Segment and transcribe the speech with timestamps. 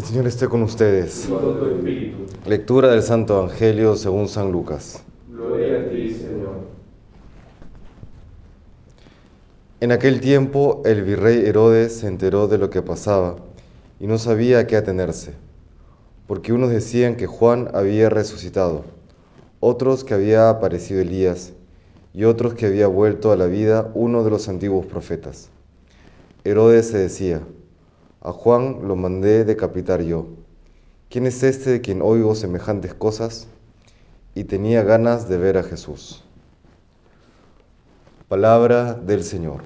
[0.00, 1.26] El Señor esté con ustedes.
[1.28, 2.24] con tu espíritu.
[2.46, 5.02] Lectura del Santo Evangelio según San Lucas.
[5.28, 6.54] Gloria a ti, Señor.
[9.80, 13.36] En aquel tiempo el virrey Herodes se enteró de lo que pasaba
[13.98, 15.34] y no sabía a qué atenerse,
[16.26, 18.86] porque unos decían que Juan había resucitado,
[19.60, 21.52] otros que había aparecido Elías
[22.14, 25.50] y otros que había vuelto a la vida uno de los antiguos profetas.
[26.44, 27.42] Herodes se decía,
[28.22, 30.26] a Juan lo mandé decapitar yo.
[31.08, 33.48] ¿Quién es este de quien oigo semejantes cosas?
[34.34, 36.22] Y tenía ganas de ver a Jesús.
[38.28, 39.62] Palabra del Señor.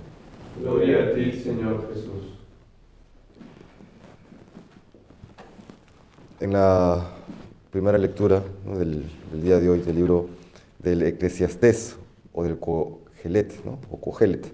[0.60, 2.38] Gloria a ti, Señor Jesús.
[6.40, 7.10] En la
[7.70, 8.78] primera lectura ¿no?
[8.78, 10.28] del, del día de hoy del libro
[10.78, 11.96] del Eclesiastés
[12.32, 13.78] o del Cogelet, ¿no?
[13.90, 14.52] o Cogelet,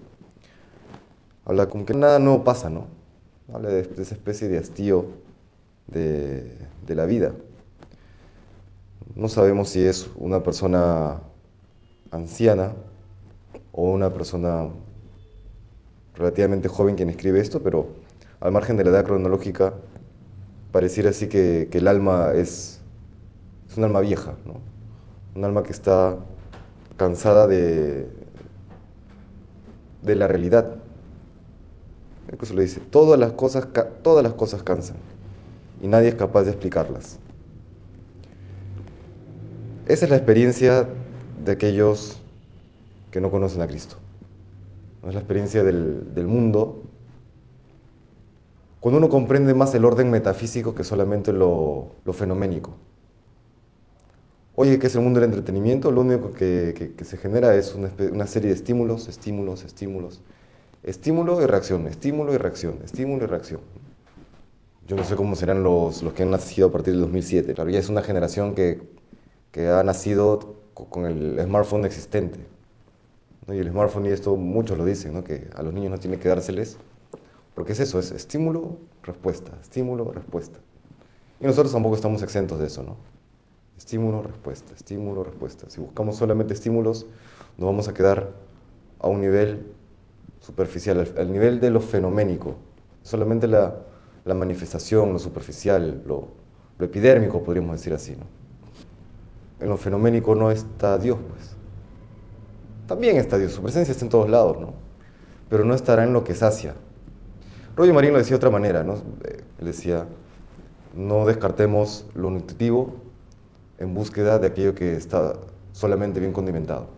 [1.44, 2.99] habla como que nada nuevo pasa, ¿no?
[3.52, 5.06] Habla de, esa especie de hastío
[5.88, 7.32] de, de la vida.
[9.16, 11.20] No sabemos si es una persona
[12.10, 12.74] anciana
[13.72, 14.68] o una persona
[16.14, 17.88] relativamente joven quien escribe esto, pero
[18.40, 19.74] al margen de la edad cronológica,
[20.72, 22.80] pareciera así que, que el alma es,
[23.68, 24.60] es un alma vieja, ¿no?
[25.34, 26.16] un alma que está
[26.96, 28.08] cansada de,
[30.02, 30.76] de la realidad.
[32.38, 33.68] Eso lo dice, todas las, cosas,
[34.02, 34.96] todas las cosas cansan
[35.82, 37.20] y nadie es capaz de explicarlas.
[39.86, 40.88] Esa es la experiencia
[41.44, 42.22] de aquellos
[43.10, 43.96] que no conocen a Cristo.
[45.06, 46.82] Es la experiencia del, del mundo.
[48.80, 52.80] Cuando uno comprende más el orden metafísico que solamente lo, lo fenoménico.
[54.54, 55.90] Oye, ¿qué es el mundo del entretenimiento?
[55.90, 60.22] Lo único que, que- se genera es una, una serie de estímulos, estímulos, estímulos.
[60.82, 63.62] Estímulo y reacción, estímulo y reacción, estímulo y reacción.
[64.86, 67.54] Yo no sé cómo serán los, los que han nacido a partir del 2007.
[67.54, 68.82] Claro, ya es una generación que,
[69.52, 72.40] que ha nacido co- con el smartphone existente.
[73.48, 75.24] Y el smartphone, y esto muchos lo dicen, ¿no?
[75.24, 76.78] que a los niños no tiene que dárseles,
[77.54, 80.60] porque es eso, es estímulo, respuesta, estímulo, respuesta.
[81.40, 82.96] Y nosotros tampoco estamos exentos de eso, ¿no?
[83.76, 85.70] Estímulo, respuesta, estímulo, respuesta.
[85.70, 87.06] Si buscamos solamente estímulos,
[87.58, 88.34] nos vamos a quedar
[89.00, 89.74] a un nivel
[90.40, 92.56] superficial, al, nivel de lo fenoménico.
[93.02, 93.76] Solamente la,
[94.24, 96.28] la manifestación, lo superficial, lo,
[96.80, 98.24] epidérmico, podríamos decir así, ¿no?
[99.60, 101.54] En lo fenoménico no está Dios, pues.
[102.86, 104.72] También está Dios, su presencia está en todos lados, ¿no?
[105.48, 106.74] Pero no estará en lo que sacia.
[107.76, 108.94] Roger Marín lo decía de otra manera, ¿no?
[109.58, 110.06] Él decía,
[110.94, 112.94] no descartemos lo nutritivo
[113.78, 115.34] en búsqueda de aquello que está
[115.72, 116.88] solamente bien condimentado.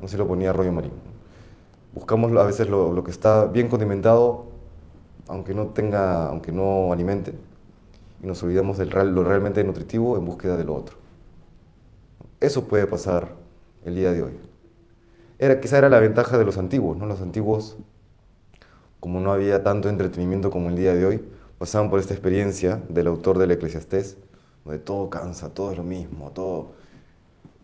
[0.00, 1.13] No se lo ponía Roger Marín.
[1.94, 4.46] Buscamos a veces lo, lo que está bien condimentado,
[5.28, 7.34] aunque no tenga, aunque no alimente,
[8.22, 10.96] y nos olvidamos de lo realmente nutritivo en búsqueda de lo otro.
[12.40, 13.28] Eso puede pasar
[13.84, 14.32] el día de hoy.
[15.38, 17.06] Era, quizá era la ventaja de los antiguos, ¿no?
[17.06, 17.76] Los antiguos,
[19.00, 21.24] como no había tanto entretenimiento como el día de hoy,
[21.58, 24.16] pasaban por esta experiencia del autor del Eclesiastés,
[24.64, 26.72] donde todo cansa, todo es lo mismo, todo...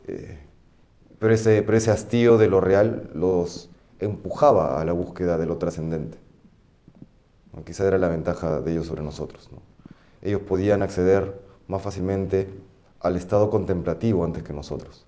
[0.06, 0.38] eh,
[1.18, 3.70] pero, ese, pero ese hastío de lo real los
[4.00, 6.18] empujaba a la búsqueda de lo trascendente.
[7.64, 9.50] Quizá era la ventaja de ellos sobre nosotros.
[9.52, 9.58] ¿no?
[10.22, 12.48] Ellos podían acceder más fácilmente
[13.00, 15.06] al estado contemplativo antes que nosotros.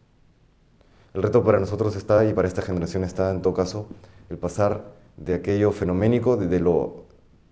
[1.15, 3.87] El reto para nosotros está, y para esta generación está, en todo caso,
[4.31, 4.85] el pasar
[5.17, 7.05] de aquello fenoménico, de, lo,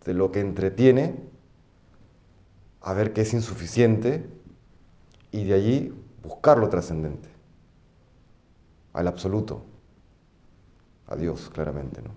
[0.05, 1.15] de lo que entretiene,
[2.81, 4.27] a ver que es insuficiente,
[5.31, 7.29] y de allí buscar lo trascendente,
[8.95, 9.63] al absoluto,
[11.11, 12.03] a Dios, claramente.
[12.03, 12.11] ¿no?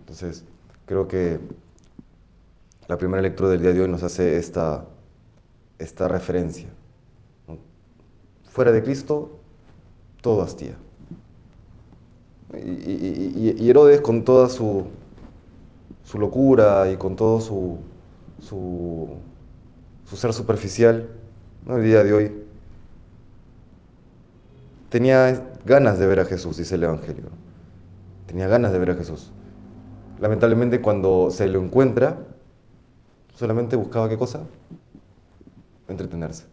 [0.00, 0.44] Entonces,
[0.86, 1.38] creo que
[2.88, 4.84] la primera lectura del día de hoy nos hace esta,
[5.78, 6.68] esta referencia.
[8.50, 9.30] Fuera de Cristo,
[10.22, 10.76] todo hastía.
[12.54, 14.86] Y, y- Herodes con toda su,
[16.04, 17.78] su locura y con todo su,
[18.40, 19.08] su,
[20.16, 21.08] ser superficial,
[21.68, 22.32] el día de hoy,
[24.88, 27.24] tenía ganas de ver a Jesús, dice el Evangelio.
[28.26, 29.32] Tenía ganas de ver a Jesús.
[30.18, 32.18] Lamentablemente cuando se lo encuentra,
[33.34, 34.40] solamente buscaba qué cosa?
[35.88, 36.46] Entretenerse.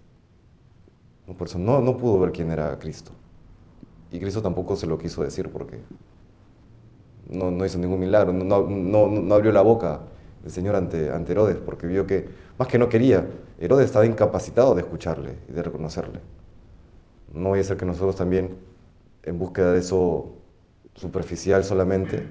[1.37, 3.11] Por eso no, no pudo ver quién era Cristo.
[4.11, 5.81] Y Cristo tampoco se lo quiso decir porque
[7.29, 10.01] no, hizo ningún milagro, no, no, no- abrió la boca
[10.43, 12.27] el Señor ante, ante Herodes porque vio que,
[12.57, 13.25] más que no quería,
[13.59, 16.19] Herodes estaba incapacitado de escucharle y de reconocerle.
[17.33, 18.55] No vaya a ser que nosotros también,
[19.23, 20.42] en búsqueda de eso
[20.95, 22.27] superficial solamente,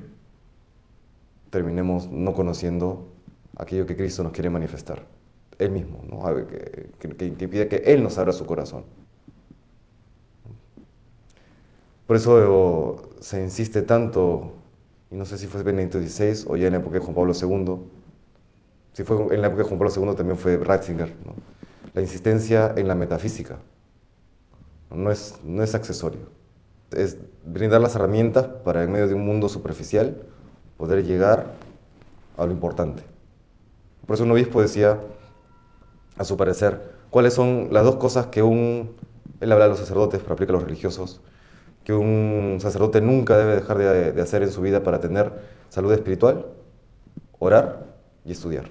[1.50, 3.08] terminemos no conociendo
[3.56, 5.04] aquello que Cristo nos quiere manifestar.
[5.58, 6.24] Él mismo, ¿no?
[6.46, 8.84] que, que, que, pide que Él nos abra su corazón.
[12.06, 14.54] Por eso se insiste tanto,
[15.10, 17.32] y no sé si fue Benedicto XVI o ya en la época de Juan Pablo
[17.32, 17.78] II,
[18.92, 21.14] si fue en la época de Juan Pablo II también fue Ratzinger,
[21.94, 23.58] la insistencia en la metafísica.
[24.90, 26.41] No es, no es accesorio.
[26.94, 30.16] Es brindar las herramientas para en medio de un mundo superficial
[30.76, 31.46] poder llegar
[32.36, 33.02] a lo importante.
[34.06, 34.98] Por eso un obispo decía,
[36.16, 36.80] a su parecer,
[37.10, 38.90] cuáles son las dos cosas que un,
[39.40, 41.20] él habla de los sacerdotes, pero aplica a los religiosos,
[41.84, 45.32] que un sacerdote nunca debe dejar de, de hacer en su vida para tener
[45.68, 46.46] salud espiritual,
[47.38, 47.86] orar
[48.24, 48.64] y estudiar.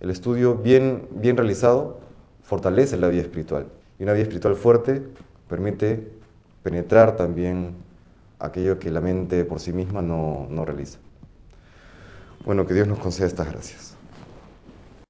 [0.00, 2.00] El estudio bien, bien realizado
[2.42, 3.66] fortalece la vida espiritual
[3.98, 5.02] y una vida espiritual fuerte
[5.48, 6.17] permite
[6.68, 7.74] penetrar también
[8.38, 10.98] aquello que la mente por sí misma no, no realiza.
[12.44, 13.97] Bueno, que Dios nos conceda estas gracias.